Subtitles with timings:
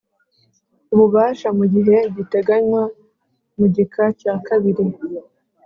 [0.93, 2.83] Ububasha mu gihe giteganywa
[3.57, 4.85] mu gika cya kabiri